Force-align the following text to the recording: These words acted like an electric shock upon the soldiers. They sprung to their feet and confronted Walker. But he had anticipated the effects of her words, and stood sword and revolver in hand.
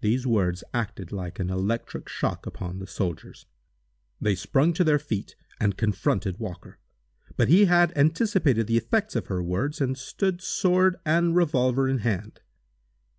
These 0.00 0.26
words 0.26 0.64
acted 0.72 1.12
like 1.12 1.38
an 1.38 1.50
electric 1.50 2.08
shock 2.08 2.46
upon 2.46 2.78
the 2.78 2.86
soldiers. 2.86 3.44
They 4.18 4.34
sprung 4.34 4.72
to 4.72 4.82
their 4.82 4.98
feet 4.98 5.36
and 5.60 5.76
confronted 5.76 6.38
Walker. 6.38 6.78
But 7.36 7.48
he 7.48 7.66
had 7.66 7.94
anticipated 7.98 8.66
the 8.66 8.78
effects 8.78 9.14
of 9.14 9.26
her 9.26 9.42
words, 9.42 9.78
and 9.82 9.98
stood 9.98 10.40
sword 10.40 10.96
and 11.04 11.36
revolver 11.36 11.86
in 11.86 11.98
hand. 11.98 12.40